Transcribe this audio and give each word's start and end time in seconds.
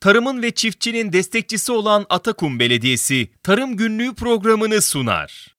tarımın 0.00 0.42
ve 0.42 0.50
çiftçinin 0.50 1.12
destekçisi 1.12 1.72
olan 1.72 2.06
Atakum 2.10 2.58
Belediyesi 2.58 3.28
Tarım 3.42 3.76
Günlüğü 3.76 4.14
programını 4.14 4.82
sunar. 4.82 5.58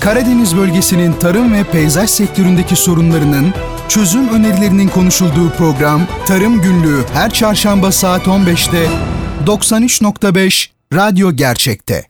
Karadeniz 0.00 0.56
bölgesinin 0.56 1.12
tarım 1.12 1.54
ve 1.54 1.64
peyzaj 1.64 2.10
sektöründeki 2.10 2.76
sorunlarının 2.76 3.54
çözüm 3.88 4.28
önerilerinin 4.28 4.88
konuşulduğu 4.88 5.50
program 5.50 6.06
Tarım 6.26 6.62
Günlüğü 6.62 7.04
her 7.12 7.30
çarşamba 7.30 7.92
saat 7.92 8.26
15'te 8.26 8.86
93.5 9.46 10.68
Radyo 10.94 11.32
Gerçek'te. 11.32 12.04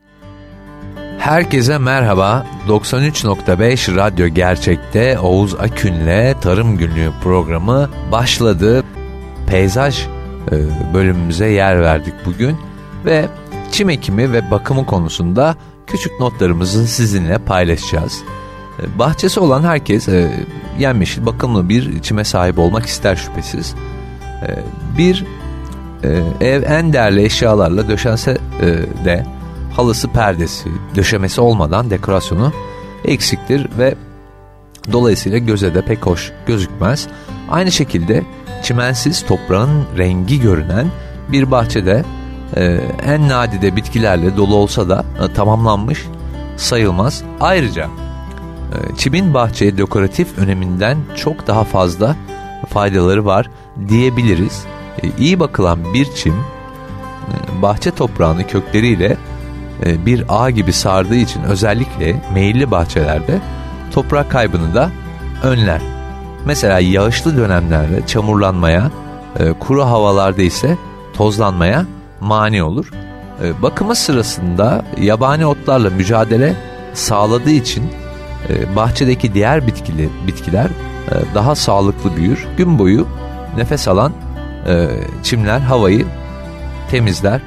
Herkese 1.19 1.79
merhaba. 1.79 2.47
93.5 2.69 3.97
Radyo 3.97 4.29
Gerçek'te 4.29 5.19
Oğuz 5.19 5.55
Akün'le 5.55 6.41
Tarım 6.41 6.79
Günlüğü 6.79 7.13
programı 7.23 7.91
başladı. 8.13 8.85
Peyzaj 9.47 10.07
bölümümüze 10.95 11.47
yer 11.47 11.81
verdik 11.81 12.15
bugün 12.27 12.57
ve 13.05 13.29
çim 13.73 13.91
ekimi 13.91 14.33
ve 14.33 14.51
bakımı 14.51 14.87
konusunda 14.87 15.57
küçük 15.87 16.21
notlarımızı 16.21 16.87
sizinle 16.87 17.39
paylaşacağız. 17.39 18.23
E, 18.83 18.99
bahçesi 18.99 19.41
olan 19.41 19.63
herkes 19.63 20.09
e, 20.09 20.47
bakımlı 21.19 21.69
bir 21.69 22.03
çime 22.03 22.25
sahip 22.25 22.59
olmak 22.59 22.87
ister 22.87 23.17
şüphesiz. 23.17 23.75
Bir 24.99 25.25
ev 26.41 26.63
en 26.63 26.93
değerli 26.93 27.25
eşyalarla 27.25 27.89
döşense 27.89 28.39
de 29.05 29.27
halısı 29.77 30.09
perdesi, 30.09 30.69
döşemesi 30.97 31.41
olmadan 31.41 31.91
dekorasyonu 31.91 32.53
eksiktir 33.05 33.69
ve 33.79 33.95
dolayısıyla 34.93 35.39
göze 35.39 35.75
de 35.75 35.83
pek 35.83 36.07
hoş 36.07 36.33
gözükmez. 36.47 37.09
Aynı 37.51 37.73
şekilde 37.73 38.25
çimensiz 38.69 39.27
toprağın 39.27 39.85
rengi 39.99 40.41
görünen 40.41 40.87
bir 41.29 41.51
bahçede 41.51 42.05
e, 42.57 42.65
en 43.07 43.29
nadide 43.29 43.77
bitkilerle 43.77 44.37
dolu 44.37 44.57
olsa 44.57 44.89
da 44.89 45.05
e, 45.25 45.33
tamamlanmış 45.33 46.07
sayılmaz. 46.57 47.23
Ayrıca 47.41 47.85
e, 47.85 48.97
çimin 48.97 49.35
bahçeye 49.35 49.79
dekoratif 49.79 50.39
öneminden 50.39 50.99
çok 51.17 51.47
daha 51.47 51.65
fazla 51.65 52.17
faydaları 52.69 53.25
var 53.25 53.51
diyebiliriz. 53.89 54.65
E, 55.03 55.09
iyi 55.19 55.41
bakılan 55.41 55.95
bir 55.95 56.15
çim 56.15 56.35
e, 56.35 57.63
bahçe 57.63 57.91
toprağını 57.91 58.47
kökleriyle 58.47 59.17
e, 59.87 60.07
bir 60.07 60.25
ağ 60.29 60.51
gibi 60.51 60.73
sardığı 60.73 61.17
için 61.17 61.43
özellikle 61.43 62.23
meyilli 62.35 62.71
bahçelerde 62.71 63.41
toprak 63.93 64.31
kaybını 64.31 64.75
da 64.75 64.91
önler. 65.43 65.98
Mesela 66.45 66.81
yağışlı 66.81 67.37
dönemlerde 67.37 68.07
çamurlanmaya, 68.07 68.91
e, 69.39 69.53
kuru 69.53 69.85
havalarda 69.85 70.43
ise 70.43 70.77
tozlanmaya 71.15 71.87
mani 72.21 72.63
olur. 72.63 72.91
E, 73.43 73.63
bakımı 73.63 73.95
sırasında 73.95 74.85
yabani 75.01 75.47
otlarla 75.47 75.91
mücadele 75.91 76.55
sağladığı 76.95 77.51
için 77.51 77.93
bahçedeki 78.77 79.35
diğer 79.35 79.67
bitkili, 79.67 80.09
bitkiler 80.27 80.69
daha 81.35 81.55
sağlıklı 81.55 82.17
büyür. 82.17 82.47
Gün 82.57 82.79
boyu 82.79 83.07
nefes 83.57 83.89
alan 83.89 84.13
çimler 85.23 85.61
havayı 85.61 86.07
temizler. 86.91 87.41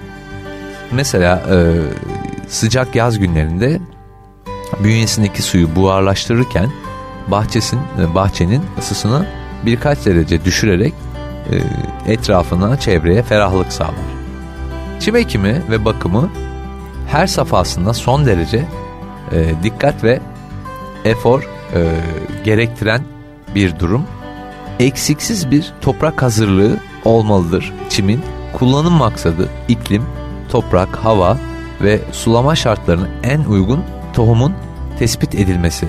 Mesela 0.91 1.41
sıcak 2.47 2.95
yaz 2.95 3.19
günlerinde 3.19 3.79
bünyesindeki 4.83 5.41
suyu 5.41 5.75
buharlaştırırken 5.75 6.69
bahçesin, 7.31 7.79
e, 7.99 8.15
bahçenin 8.15 8.61
ısısını 8.79 9.25
birkaç 9.65 10.05
derece 10.05 10.45
düşürerek 10.45 10.93
e, 11.51 12.13
etrafına, 12.13 12.79
çevreye 12.79 13.23
ferahlık 13.23 13.73
sağlar. 13.73 13.93
Çim 14.99 15.15
ekimi 15.15 15.61
ve 15.69 15.85
bakımı 15.85 16.29
her 17.07 17.27
safhasında 17.27 17.93
son 17.93 18.25
derece 18.25 18.65
e, 19.31 19.63
dikkat 19.63 20.03
ve 20.03 20.19
efor 21.05 21.41
e, 21.75 21.79
gerektiren 22.43 23.01
bir 23.55 23.79
durum. 23.79 24.03
Eksiksiz 24.79 25.51
bir 25.51 25.73
toprak 25.81 26.21
hazırlığı 26.21 26.77
olmalıdır 27.05 27.73
çimin. 27.89 28.21
Kullanım 28.53 28.93
maksadı 28.93 29.49
iklim, 29.67 30.03
toprak, 30.49 30.95
hava 30.95 31.37
ve 31.81 31.99
sulama 32.11 32.55
şartlarına 32.55 33.07
en 33.23 33.43
uygun 33.43 33.83
tohumun 34.13 34.53
tespit 34.99 35.35
edilmesi 35.35 35.87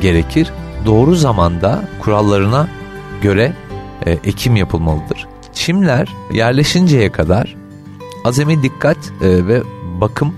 gerekir. 0.00 0.52
Doğru 0.86 1.14
zamanda 1.14 1.84
kurallarına 2.00 2.68
göre 3.22 3.52
e, 4.06 4.10
ekim 4.10 4.56
yapılmalıdır. 4.56 5.26
Çimler 5.54 6.08
yerleşinceye 6.32 7.12
kadar 7.12 7.56
azami 8.24 8.62
dikkat 8.62 8.96
e, 9.22 9.46
ve 9.46 9.62
bakım 10.00 10.34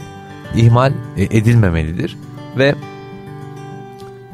ihmal 0.57 0.93
e, 1.17 1.23
edilmemelidir 1.23 2.19
ve 2.59 2.75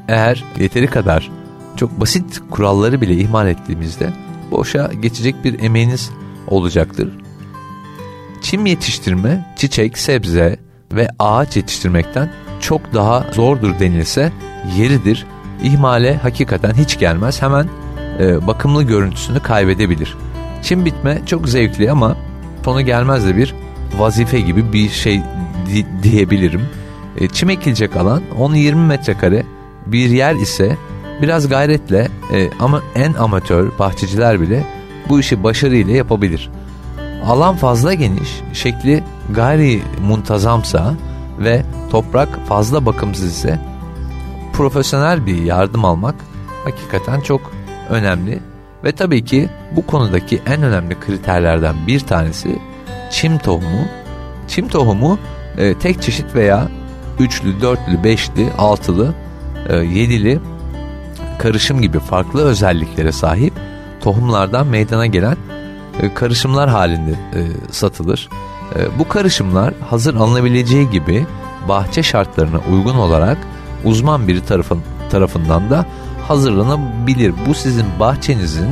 eğer 0.08 0.44
yeteri 0.58 0.86
kadar 0.86 1.30
çok 1.76 2.00
basit 2.00 2.42
kuralları 2.50 3.00
bile 3.00 3.14
ihmal 3.14 3.48
ettiğimizde 3.48 4.12
boşa 4.50 4.90
geçecek 5.02 5.44
bir 5.44 5.60
emeğiniz 5.60 6.10
olacaktır. 6.46 7.19
Çim 8.42 8.66
yetiştirme, 8.66 9.54
çiçek, 9.56 9.98
sebze 9.98 10.56
ve 10.92 11.08
ağaç 11.19 11.56
yetiştirmekten 11.56 12.32
çok 12.60 12.94
daha 12.94 13.26
zordur 13.32 13.78
denilse 13.78 14.32
yeridir. 14.76 15.26
İhmale 15.62 16.16
hakikaten 16.16 16.74
hiç 16.74 16.98
gelmez. 16.98 17.42
Hemen 17.42 17.69
e, 18.20 18.46
bakımlı 18.46 18.82
görüntüsünü 18.82 19.41
kaybedebilir. 19.41 20.16
Çim 20.62 20.84
bitme 20.84 21.22
çok 21.26 21.48
zevkli 21.48 21.91
ama 21.91 22.16
sonu 22.64 22.80
gelmez 22.80 23.26
de 23.26 23.36
bir 23.36 23.54
vazife 23.98 24.41
gibi 24.41 24.72
bir 24.72 24.88
şey 24.88 25.22
di 25.66 25.86
diyebilirim. 26.02 26.69
E, 27.16 27.28
çim 27.28 27.50
ekilecek 27.50 27.96
alan 27.96 28.22
10-20 28.38 28.74
metrekare 28.74 29.42
bir 29.86 30.10
yer 30.10 30.34
ise 30.34 30.76
biraz 31.22 31.48
gayretle 31.48 32.08
e, 32.32 32.50
ama 32.60 32.82
en 32.94 33.14
amatör 33.14 33.78
bahçeciler 33.78 34.40
bile 34.40 34.66
bu 35.08 35.20
işi 35.20 35.42
başarıyla 35.44 35.94
yapabilir. 35.94 36.50
Alan 37.26 37.56
fazla 37.56 37.94
geniş, 37.94 38.40
şekli 38.52 39.04
gayri 39.30 39.82
muntazamsa 40.08 40.94
ve 41.38 41.62
toprak 41.90 42.46
fazla 42.48 42.86
bakımsız 42.86 43.32
ise 43.32 43.60
profesyonel 44.58 45.26
bir 45.26 45.42
yardım 45.42 45.84
almak 45.84 46.14
hakikaten 46.64 47.20
çok 47.20 47.52
önemli. 47.91 48.41
Ve 48.84 48.92
tabii 48.92 49.24
ki 49.24 49.48
bu 49.76 49.86
konudaki 49.86 50.42
en 50.46 50.62
önemli 50.62 51.00
kriterlerden 51.00 51.74
bir 51.86 52.00
tanesi 52.00 52.58
çim 53.10 53.38
tohumu. 53.38 53.86
Çim 54.48 54.69
tohumu 54.69 55.19
e, 55.58 55.74
tek 55.74 56.02
çeşit 56.02 56.34
veya 56.34 56.69
üçlü, 57.19 57.60
dörtlü, 57.60 58.04
beşli, 58.04 58.52
altılı, 58.58 59.14
e, 59.69 59.76
yedili 59.76 60.41
karışım 61.38 61.80
gibi 61.80 61.98
farklı 61.98 62.44
özelliklere 62.44 63.12
sahip 63.12 63.52
tohumlardan 64.00 64.66
meydana 64.66 65.06
gelen 65.06 65.36
e, 66.02 66.14
karışımlar 66.14 66.70
halinde 66.70 67.10
e, 67.10 67.40
satılır. 67.70 68.28
E, 68.76 68.98
bu 68.98 69.08
karışımlar 69.08 69.75
hazır 69.90 70.14
alınabileceği 70.14 70.90
gibi 70.90 71.26
bahçe 71.69 72.02
şartlarına 72.02 72.58
uygun 72.72 72.94
olarak 72.94 73.38
uzman 73.84 74.28
biri 74.28 74.44
tarafın, 74.44 74.82
tarafından 75.10 75.70
da 75.70 75.86
hazırlanabilir. 76.28 77.34
Bu 77.46 77.54
sizin 77.54 77.86
bahçenizin 78.00 78.68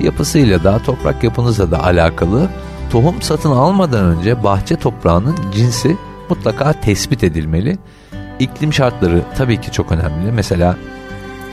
yapısıyla 0.00 0.64
da 0.64 0.78
toprak 0.78 1.24
yapınızla 1.24 1.70
da 1.70 1.84
alakalı. 1.84 2.48
Tohum 2.90 3.22
satın 3.22 3.50
almadan 3.50 4.04
önce 4.04 4.44
bahçe 4.44 4.76
toprağının 4.76 5.36
cinsi 5.54 5.96
mutlaka 6.28 6.72
tespit 6.72 7.24
edilmeli. 7.24 7.78
İklim 8.38 8.72
şartları 8.72 9.22
tabii 9.36 9.60
ki 9.60 9.72
çok 9.72 9.92
önemli. 9.92 10.32
Mesela 10.32 10.76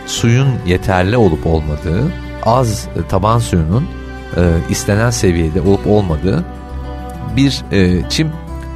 suyun 0.05 0.47
yeterli 0.65 1.17
olup 1.17 1.45
olmadığı, 1.45 2.11
az 2.45 2.87
taban 3.09 3.39
suyunun 3.39 3.87
e, 4.37 4.41
istenen 4.69 5.09
seviyede 5.09 5.61
olup 5.61 5.87
olmadığı 5.87 6.45
bir 7.35 7.61
e, 7.71 8.09
çim 8.09 8.31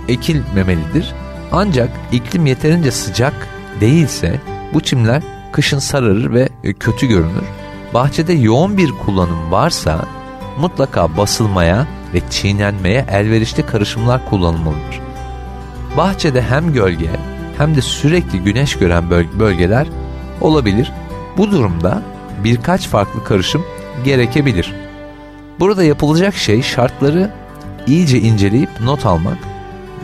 ekilmemelidir. 0.08 1.14
Ancak 1.52 1.90
iklim 2.12 2.46
yeterince 2.46 2.92
sıcak 2.92 3.34
değilse 3.82 4.40
bu 4.74 4.82
çimler 4.82 5.24
kışın 5.52 5.80
sararır 5.80 6.34
ve 6.34 6.50
e, 6.64 6.74
kötü 6.74 7.08
görünür. 7.08 7.44
Bahçede 7.94 8.34
yoğun 8.34 8.78
bir 8.78 8.92
kullanım 8.92 9.52
varsa 9.52 10.06
mutlaka 10.60 11.18
basılmaya 11.18 11.88
ve 12.14 12.22
çiğnenmeye 12.30 13.06
elverişli 13.12 13.66
karışımlar 13.66 14.30
kullanılmalıdır. 14.30 15.02
Bahçede 15.98 16.42
hem 16.42 16.74
gölge 16.74 17.10
hem 17.58 17.76
de 17.76 17.82
sürekli 17.82 18.40
güneş 18.40 18.78
gören 18.78 19.10
bölgeler 19.40 19.88
olabilir. 20.42 20.92
Bu 21.38 21.52
durumda 21.52 22.02
birkaç 22.44 22.88
farklı 22.88 23.24
karışım 23.24 23.66
gerekebilir. 24.06 24.74
Burada 25.60 25.84
yapılacak 25.84 26.36
şey 26.36 26.62
şartları 26.62 27.32
iyice 27.88 28.20
inceleyip 28.20 28.70
not 28.82 29.06
almak, 29.06 29.38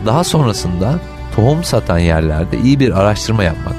daha 0.06 0.24
sonrasında 0.24 0.98
tohum 1.36 1.64
satan 1.64 1.98
yerlerde 1.98 2.58
iyi 2.58 2.80
bir 2.80 3.00
araştırma 3.00 3.44
yapmak. 3.44 3.76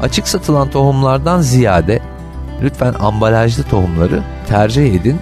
Açık 0.00 0.28
satılan 0.28 0.70
tohumlardan 0.70 1.40
ziyade 1.40 2.02
lütfen 2.62 2.94
ambalajlı 3.00 3.62
tohumları 3.62 4.22
tercih 4.48 4.94
edin. 4.94 5.16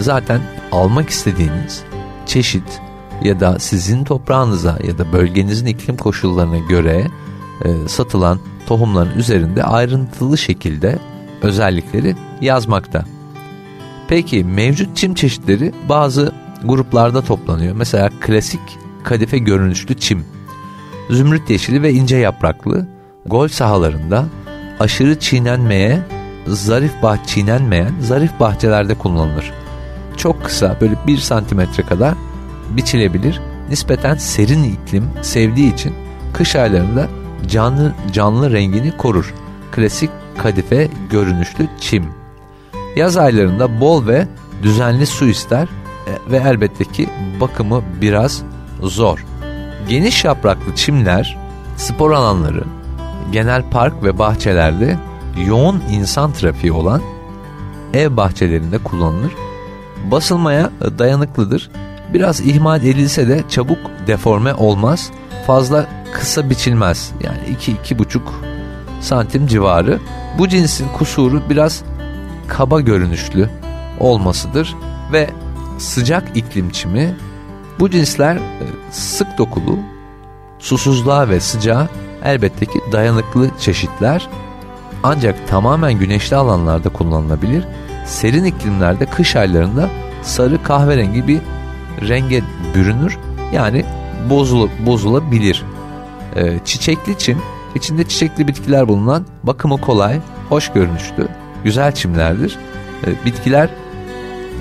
Zaten 0.00 0.40
almak 0.72 1.10
istediğiniz 1.10 1.82
çeşit, 2.26 2.80
ya 3.24 3.40
da 3.40 3.58
sizin 3.58 4.04
toprağınıza 4.04 4.78
ya 4.86 4.98
da 4.98 5.12
bölgenizin 5.12 5.66
iklim 5.66 5.96
koşullarına 5.96 6.58
göre 6.58 7.06
e, 7.64 7.88
satılan 7.88 8.38
tohumların 8.66 9.18
üzerinde 9.18 9.64
ayrıntılı 9.64 10.38
şekilde 10.38 10.98
özellikleri 11.42 12.16
yazmakta. 12.40 13.04
Peki 14.08 14.44
mevcut 14.44 14.96
çim 14.96 15.14
çeşitleri 15.14 15.72
bazı 15.88 16.32
gruplarda 16.64 17.22
toplanıyor. 17.22 17.76
Mesela 17.76 18.10
klasik 18.20 18.60
kadife 19.04 19.38
görünüşlü 19.38 19.98
çim, 19.98 20.24
zümrüt 21.12 21.50
yeşili 21.50 21.82
ve 21.82 21.92
ince 21.92 22.16
yapraklı, 22.16 22.86
gol 23.26 23.48
sahalarında 23.48 24.24
aşırı 24.80 25.18
çiğnenmeye, 25.18 25.98
zarif 26.46 26.92
bah 27.02 27.26
çiğnenmeyen 27.26 27.92
zarif 28.00 28.40
bahçelerde 28.40 28.94
kullanılır. 28.94 29.52
Çok 30.16 30.44
kısa 30.44 30.76
böyle 30.80 30.94
1 31.06 31.18
santimetre 31.18 31.82
kadar 31.82 32.14
biçilebilir. 32.70 33.40
Nispeten 33.68 34.14
serin 34.14 34.64
iklim 34.64 35.10
sevdiği 35.22 35.74
için 35.74 35.94
kış 36.32 36.56
aylarında 36.56 37.08
canlı 37.48 37.94
canlı 38.12 38.52
rengini 38.52 38.96
korur. 38.96 39.34
Klasik 39.72 40.10
kadife 40.38 40.88
görünüşlü 41.10 41.68
çim. 41.80 42.06
Yaz 42.96 43.16
aylarında 43.16 43.80
bol 43.80 44.06
ve 44.06 44.28
düzenli 44.62 45.06
su 45.06 45.28
ister 45.28 45.68
e, 46.06 46.32
ve 46.32 46.36
elbette 46.36 46.84
ki 46.84 47.08
bakımı 47.40 47.82
biraz 48.00 48.42
zor. 48.82 49.31
Geniş 49.92 50.24
yapraklı 50.24 50.74
çimler 50.74 51.38
spor 51.76 52.10
alanları, 52.10 52.64
genel 53.32 53.70
park 53.70 54.04
ve 54.04 54.18
bahçelerde 54.18 54.98
yoğun 55.46 55.82
insan 55.90 56.32
trafiği 56.32 56.72
olan 56.72 57.02
ev 57.94 58.16
bahçelerinde 58.16 58.78
kullanılır. 58.78 59.32
Basılmaya 60.10 60.70
dayanıklıdır. 60.98 61.70
Biraz 62.14 62.40
ihmal 62.40 62.84
edilse 62.84 63.28
de 63.28 63.42
çabuk 63.48 63.78
deforme 64.06 64.54
olmaz. 64.54 65.10
Fazla 65.46 65.86
kısa 66.12 66.50
biçilmez. 66.50 67.12
Yani 67.22 67.56
2-2,5 67.60 68.20
santim 69.00 69.46
civarı. 69.46 69.98
Bu 70.38 70.48
cinsin 70.48 70.88
kusuru 70.88 71.42
biraz 71.50 71.82
kaba 72.48 72.80
görünüşlü 72.80 73.48
olmasıdır 74.00 74.74
ve 75.12 75.30
sıcak 75.78 76.36
iklim 76.36 76.70
çimi 76.70 77.16
bu 77.82 77.90
cinsler 77.90 78.36
e, 78.36 78.40
sık 78.90 79.38
dokulu, 79.38 79.78
susuzluğa 80.58 81.28
ve 81.28 81.40
sıcağa 81.40 81.88
elbette 82.24 82.66
ki 82.66 82.80
dayanıklı 82.92 83.50
çeşitler 83.60 84.28
ancak 85.02 85.48
tamamen 85.48 85.92
güneşli 85.92 86.36
alanlarda 86.36 86.88
kullanılabilir. 86.88 87.64
Serin 88.06 88.44
iklimlerde 88.44 89.06
kış 89.06 89.36
aylarında 89.36 89.90
sarı 90.22 90.62
kahverengi 90.62 91.28
bir 91.28 91.40
renge 92.08 92.42
bürünür. 92.74 93.18
Yani 93.52 93.84
bozula, 94.30 94.68
bozulabilir. 94.86 95.64
Ee, 96.36 96.58
çiçekli 96.64 97.18
çim 97.18 97.38
içinde 97.74 98.08
çiçekli 98.08 98.48
bitkiler 98.48 98.88
bulunan 98.88 99.26
bakımı 99.42 99.80
kolay, 99.80 100.20
hoş 100.48 100.72
görünüşlü, 100.72 101.28
güzel 101.64 101.94
çimlerdir. 101.94 102.58
Ee, 103.06 103.24
bitkiler 103.24 103.70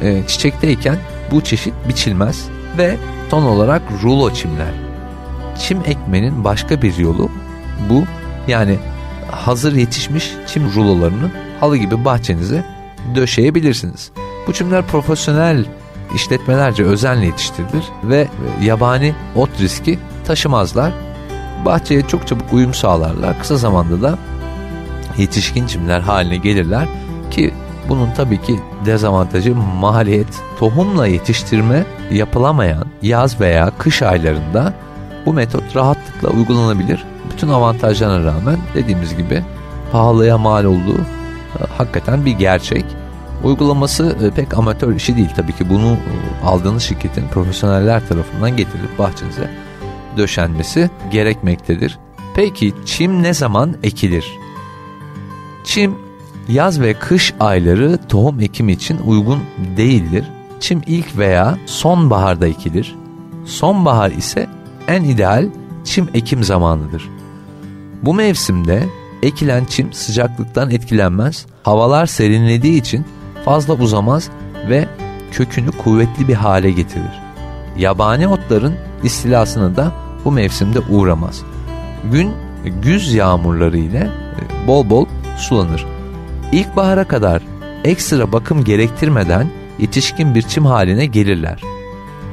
e, 0.01 0.27
çiçekteyken 0.27 0.97
bu 1.31 1.41
çeşit 1.41 1.73
biçilmez 1.89 2.49
ve 2.77 2.97
ton 3.29 3.43
olarak 3.43 3.81
rulo 4.03 4.33
çimler. 4.33 4.73
Çim 5.59 5.79
ekmenin 5.85 6.43
başka 6.43 6.81
bir 6.81 6.97
yolu 6.97 7.29
bu 7.89 8.03
yani 8.47 8.77
hazır 9.31 9.75
yetişmiş 9.75 10.31
çim 10.47 10.71
rulolarını 10.73 11.31
halı 11.59 11.77
gibi 11.77 12.05
bahçenize 12.05 12.65
döşeyebilirsiniz. 13.15 14.11
Bu 14.47 14.53
çimler 14.53 14.87
profesyonel 14.87 15.65
işletmelerce 16.15 16.83
özenle 16.83 17.25
yetiştirilir 17.25 17.83
ve 18.03 18.27
yabani 18.61 19.15
ot 19.35 19.49
riski 19.59 19.99
taşımazlar. 20.25 20.93
Bahçeye 21.65 22.01
çok 22.07 22.27
çabuk 22.27 22.53
uyum 22.53 22.73
sağlarlar. 22.73 23.39
Kısa 23.39 23.57
zamanda 23.57 24.01
da 24.01 24.17
yetişkin 25.17 25.67
çimler 25.67 25.99
haline 25.99 26.37
gelirler 26.37 26.87
ki 27.31 27.53
bunun 27.89 28.11
tabii 28.11 28.41
ki 28.41 28.59
dezavantajı 28.85 29.55
maliyet. 29.55 30.27
Tohumla 30.59 31.07
yetiştirme 31.07 31.85
yapılamayan 32.11 32.85
yaz 33.01 33.39
veya 33.39 33.71
kış 33.77 34.01
aylarında 34.01 34.73
bu 35.25 35.33
metot 35.33 35.75
rahatlıkla 35.75 36.29
uygulanabilir. 36.29 37.05
Bütün 37.33 37.49
avantajlarına 37.49 38.25
rağmen 38.25 38.57
dediğimiz 38.75 39.17
gibi 39.17 39.43
pahalıya 39.91 40.37
mal 40.37 40.65
olduğu 40.65 40.97
e, 41.59 41.65
hakikaten 41.77 42.25
bir 42.25 42.31
gerçek. 42.31 42.85
Uygulaması 43.43 44.17
e, 44.23 44.31
pek 44.31 44.57
amatör 44.57 44.95
işi 44.95 45.17
değil 45.17 45.29
tabii 45.35 45.53
ki 45.53 45.69
bunu 45.69 45.91
e, 45.91 46.45
aldığınız 46.45 46.83
şirketin 46.83 47.27
profesyoneller 47.27 48.07
tarafından 48.07 48.57
getirilip 48.57 48.99
bahçenize 48.99 49.49
döşenmesi 50.17 50.89
gerekmektedir. 51.11 51.99
Peki 52.35 52.73
çim 52.85 53.23
ne 53.23 53.33
zaman 53.33 53.75
ekilir? 53.83 54.25
Çim 55.63 56.10
yaz 56.51 56.81
ve 56.81 56.93
kış 56.93 57.33
ayları 57.39 57.99
tohum 58.09 58.39
ekimi 58.39 58.71
için 58.71 58.97
uygun 59.05 59.39
değildir. 59.77 60.25
Çim 60.59 60.81
ilk 60.87 61.17
veya 61.17 61.57
sonbaharda 61.65 62.47
ekilir. 62.47 62.95
Sonbahar 63.45 64.11
ise 64.11 64.47
en 64.87 65.03
ideal 65.03 65.45
çim 65.83 66.09
ekim 66.13 66.43
zamanıdır. 66.43 67.09
Bu 68.03 68.13
mevsimde 68.13 68.83
ekilen 69.23 69.65
çim 69.65 69.93
sıcaklıktan 69.93 70.71
etkilenmez, 70.71 71.45
havalar 71.63 72.05
serinlediği 72.05 72.79
için 72.79 73.05
fazla 73.45 73.73
uzamaz 73.73 74.29
ve 74.69 74.87
kökünü 75.31 75.71
kuvvetli 75.71 76.27
bir 76.27 76.33
hale 76.33 76.71
getirir. 76.71 77.21
Yabani 77.77 78.27
otların 78.27 78.75
istilasına 79.03 79.75
da 79.75 79.91
bu 80.25 80.31
mevsimde 80.31 80.79
uğramaz. 80.79 81.41
Gün 82.11 82.31
güz 82.81 83.13
yağmurları 83.13 83.77
ile 83.77 84.09
e, 84.37 84.67
bol 84.67 84.89
bol 84.89 85.05
sulanır. 85.37 85.85
İlkbahara 86.51 87.03
kadar 87.03 87.41
ekstra 87.83 88.31
bakım 88.31 88.63
gerektirmeden 88.63 89.47
yetişkin 89.79 90.35
bir 90.35 90.41
çim 90.41 90.65
haline 90.65 91.05
gelirler. 91.05 91.61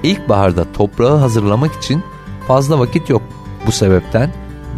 İlkbaharda 0.03 0.73
toprağı 0.73 1.17
hazırlamak 1.17 1.75
için 1.75 2.03
fazla 2.49 2.79
vakit 2.79 3.11
yok. 3.11 3.23
Bu 3.67 3.73
sebepten 3.73 4.31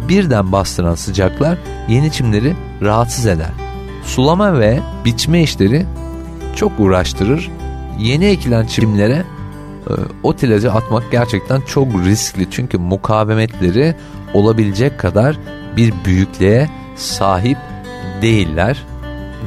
birden 0.09 0.51
bastıran 0.51 0.95
sıcaklar 0.95 1.57
yeni 1.89 2.11
çimleri 2.11 2.55
rahatsız 2.81 3.25
eder. 3.25 3.51
Sulama 4.03 4.59
ve 4.59 4.79
biçme 5.05 5.43
işleri 5.43 5.85
çok 6.55 6.71
uğraştırır. 6.79 7.51
Yeni 7.99 8.25
ekilen 8.25 8.65
çimlere 8.65 9.23
e, 9.87 9.93
ot 10.23 10.43
ilacı 10.43 10.71
atmak 10.71 11.11
gerçekten 11.11 11.61
çok 11.61 11.87
riskli. 11.87 12.47
Çünkü 12.51 12.77
mukavemetleri 12.77 13.95
olabilecek 14.33 14.99
kadar 14.99 15.37
bir 15.77 15.93
büyüklüğe 16.05 16.69
sahip 16.95 17.57
değiller. 18.21 18.85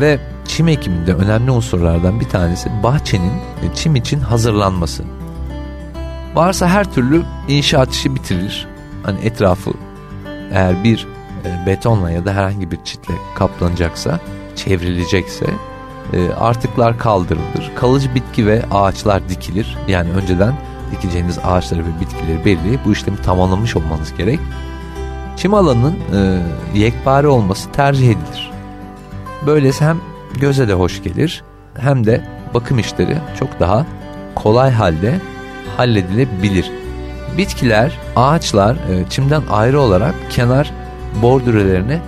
Ve 0.01 0.19
çim 0.45 0.69
ekiminde 0.69 1.15
önemli 1.15 1.51
unsurlardan 1.51 2.21
bir 2.21 2.29
tanesi 2.29 2.71
bahçenin 2.83 3.33
çim 3.75 3.97
için 3.97 4.21
hazırlanması. 4.21 5.05
Varsa 6.35 6.69
her 6.69 6.93
türlü 6.93 7.23
inşaat 7.49 7.93
işi 7.93 8.15
bitirilir. 8.15 8.67
Hani 9.03 9.21
etrafı 9.21 9.71
eğer 10.53 10.85
bir 10.85 11.07
e, 11.45 11.67
betonla 11.67 12.11
ya 12.11 12.25
da 12.25 12.33
herhangi 12.33 12.71
bir 12.71 12.79
çitle 12.85 13.15
kaplanacaksa, 13.35 14.21
çevrilecekse 14.57 15.47
e, 16.13 16.31
artıklar 16.31 16.99
kaldırılır. 16.99 17.73
Kalıcı 17.77 18.15
bitki 18.15 18.47
ve 18.47 18.63
ağaçlar 18.71 19.29
dikilir. 19.29 19.79
Yani 19.89 20.11
önceden 20.11 20.55
dikeceğiniz 20.93 21.39
ağaçları 21.39 21.81
ve 21.81 22.01
bitkileri 22.01 22.45
belli. 22.45 22.79
Bu 22.85 22.93
işlemi 22.93 23.23
tamamlamış 23.23 23.77
olmanız 23.77 24.17
gerek. 24.19 24.41
Çim 25.37 25.55
alanının 25.55 25.97
e, 26.15 26.43
yekpare 26.79 27.29
olması 27.29 27.73
tercih 27.73 28.07
edilir. 28.07 28.54
Böylesi 29.47 29.85
hem 29.85 30.01
göze 30.41 30.69
de 30.69 30.73
hoş 30.73 31.03
gelir 31.03 31.43
hem 31.79 32.07
de 32.07 32.25
bakım 32.55 32.79
işleri 32.79 33.17
çok 33.39 33.61
daha 33.61 33.87
kolay 34.35 34.71
halde 34.73 35.21
halledilebilir. 35.77 36.71
Bitkiler, 37.39 37.99
ağaçlar 38.17 38.75
e, 38.75 39.11
çimden 39.11 39.43
ayrı 39.51 39.81
olarak 39.81 40.15
kenar 40.31 40.73
bordürelerine 41.23 42.01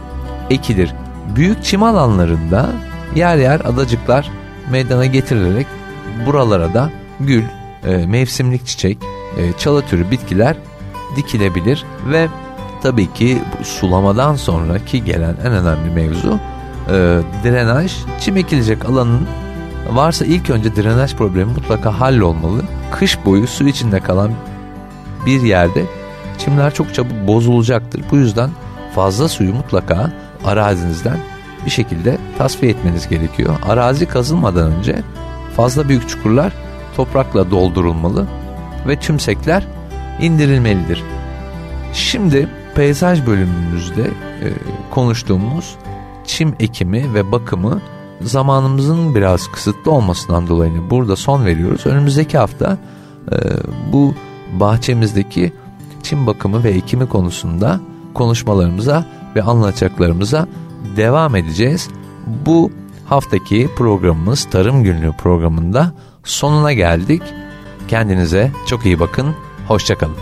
ekilir. 0.50 0.92
Büyük 1.36 1.64
çim 1.64 1.82
alanlarında 1.82 2.70
yer 3.14 3.36
yer 3.36 3.60
adacıklar 3.60 4.30
meydana 4.70 5.06
getirilerek 5.06 5.66
buralara 6.26 6.74
da 6.74 6.90
gül, 7.20 7.44
e, 7.84 8.06
mevsimlik 8.06 8.66
çiçek, 8.66 8.98
e, 9.36 9.52
çalı 9.58 9.82
türü 9.82 10.10
bitkiler 10.10 10.56
dikilebilir 11.16 11.84
ve 12.10 12.28
tabii 12.82 13.12
ki 13.12 13.38
sulamadan 13.62 14.34
sonraki 14.34 15.04
gelen 15.04 15.36
en 15.44 15.52
önemli 15.52 15.90
mevzu 15.90 16.38
e, 16.88 16.92
drenaj. 17.44 17.92
Çim 18.20 18.36
ekilecek 18.36 18.84
alanın 18.84 19.20
varsa 19.90 20.24
ilk 20.24 20.50
önce 20.50 20.76
drenaj 20.76 21.14
problemi 21.14 21.52
mutlaka 21.52 22.00
hallolmalı. 22.00 22.62
Kış 22.90 23.24
boyu 23.24 23.46
su 23.46 23.68
içinde 23.68 24.00
kalan 24.00 24.30
bir 25.26 25.42
yerde 25.42 25.84
çimler 26.38 26.74
çok 26.74 26.94
çabuk 26.94 27.26
bozulacaktır. 27.26 28.02
Bu 28.10 28.16
yüzden 28.16 28.50
fazla 28.94 29.28
suyu 29.28 29.54
mutlaka 29.54 30.12
arazinizden 30.44 31.18
bir 31.66 31.70
şekilde 31.70 32.18
tasfiye 32.38 32.72
etmeniz 32.72 33.08
gerekiyor. 33.08 33.54
Arazi 33.68 34.06
kazılmadan 34.06 34.72
önce 34.72 35.02
fazla 35.56 35.88
büyük 35.88 36.08
çukurlar 36.08 36.52
toprakla 36.96 37.50
doldurulmalı 37.50 38.26
ve 38.88 38.96
tümsekler 38.96 39.66
indirilmelidir. 40.20 41.02
Şimdi 41.92 42.48
peyzaj 42.74 43.26
bölümümüzde 43.26 44.02
e, 44.02 44.46
konuştuğumuz 44.90 45.76
çim 46.26 46.54
ekimi 46.60 47.14
ve 47.14 47.32
bakımı 47.32 47.80
zamanımızın 48.20 49.14
biraz 49.14 49.48
kısıtlı 49.48 49.90
olmasından 49.90 50.48
dolayı 50.48 50.72
burada 50.90 51.16
son 51.16 51.44
veriyoruz. 51.44 51.86
Önümüzdeki 51.86 52.38
hafta 52.38 52.78
e, 53.32 53.36
bu 53.92 54.14
bahçemizdeki 54.60 55.52
çim 56.02 56.26
bakımı 56.26 56.64
ve 56.64 56.70
ekimi 56.70 57.08
konusunda 57.08 57.80
konuşmalarımıza 58.14 59.04
ve 59.36 59.42
anlatacaklarımıza 59.42 60.46
devam 60.96 61.36
edeceğiz. 61.36 61.88
Bu 62.46 62.70
haftaki 63.06 63.68
programımız 63.76 64.44
Tarım 64.44 64.82
Günlüğü 64.82 65.12
programında 65.12 65.92
sonuna 66.24 66.72
geldik. 66.72 67.22
Kendinize 67.88 68.52
çok 68.66 68.86
iyi 68.86 69.00
bakın. 69.00 69.34
Hoşçakalın. 69.68 70.16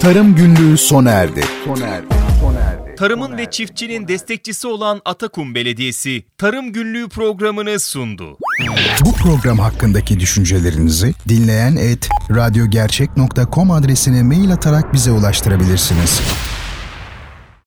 Tarım 0.00 0.34
Günlüğü 0.34 0.78
sona 0.78 1.10
erdi. 1.10 1.44
Sona 1.64 1.86
erdi. 1.86 2.17
Tarımın 2.98 3.36
ve 3.36 3.50
çiftçinin 3.50 4.08
destekçisi 4.08 4.66
olan 4.66 5.00
Atakum 5.04 5.54
Belediyesi 5.54 6.24
Tarım 6.38 6.72
Günlüğü 6.72 7.08
programını 7.08 7.80
sundu. 7.80 8.38
Bu 9.04 9.12
program 9.12 9.58
hakkındaki 9.58 10.20
düşüncelerinizi 10.20 11.14
dinleyen 11.28 11.76
et 11.76 12.08
radyogercek.com 12.30 13.70
adresine 13.70 14.22
mail 14.22 14.52
atarak 14.52 14.92
bize 14.92 15.10
ulaştırabilirsiniz. 15.10 16.20